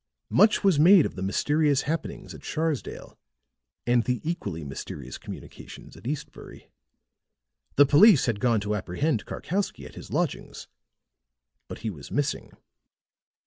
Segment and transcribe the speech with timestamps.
[0.31, 3.19] Much was made of the mysterious happenings at Sharsdale
[3.85, 6.71] and the equally mysterious communications at Eastbury;
[7.75, 10.67] the police had gone to apprehend Karkowsky at his lodgings,
[11.67, 12.51] but he was missing.